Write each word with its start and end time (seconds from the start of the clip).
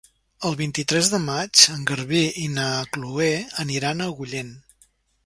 El 0.47 0.55
vint-i-tres 0.59 1.09
de 1.15 1.19
maig 1.25 1.65
en 1.75 1.83
Garbí 1.91 2.21
i 2.45 2.47
na 2.55 2.65
Chloé 2.97 3.29
aniran 3.65 4.03
a 4.03 4.09
Agullent. 4.15 4.51